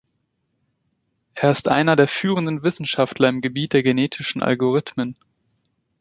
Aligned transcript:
Er 1.35 1.51
ist 1.51 1.67
einer 1.67 1.95
der 1.95 2.07
führenden 2.07 2.63
Wissenschaftler 2.63 3.29
im 3.29 3.39
Gebiet 3.39 3.73
der 3.73 3.83
Genetischen 3.83 4.41
Algorithmen. 4.41 5.15